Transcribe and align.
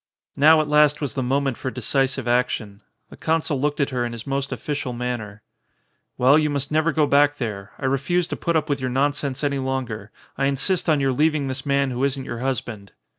Now 0.35 0.61
at 0.61 0.67
last 0.67 0.99
was 0.99 1.13
the 1.13 1.21
moment 1.21 1.57
for 1.57 1.69
decisive 1.69 2.27
action. 2.27 2.81
The 3.11 3.17
consul 3.17 3.61
looked 3.61 3.79
at 3.79 3.91
her 3.91 4.03
in 4.03 4.13
his 4.13 4.25
most 4.25 4.51
official 4.51 4.93
man 4.93 5.19
ner. 5.19 5.43
"Well, 6.17 6.39
you 6.39 6.49
must 6.49 6.71
never 6.71 6.91
go 6.91 7.05
back 7.05 7.37
there. 7.37 7.73
I 7.77 7.85
refuse 7.85 8.27
to 8.29 8.35
put 8.35 8.55
up 8.55 8.67
with 8.67 8.81
your 8.81 8.89
nonsense 8.89 9.43
any 9.43 9.59
longer. 9.59 10.09
I 10.39 10.45
in 10.45 10.55
sist 10.55 10.89
on 10.89 11.01
your 11.01 11.13
leaving 11.13 11.45
this 11.45 11.67
man 11.67 11.91
who 11.91 12.03
isn't 12.03 12.25
your 12.25 12.39
hus 12.39 12.61
band." 12.61 12.93